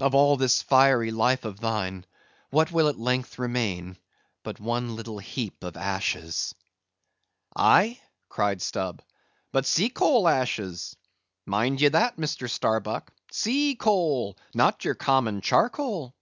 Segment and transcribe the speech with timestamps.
[0.00, 2.04] of all this fiery life of thine,
[2.50, 3.96] what will at length remain
[4.42, 6.52] but one little heap of ashes!"
[7.54, 9.04] "Aye," cried Stubb,
[9.52, 12.50] "but sea coal ashes—mind ye that, Mr.
[12.50, 16.12] Starbuck—sea coal, not your common charcoal.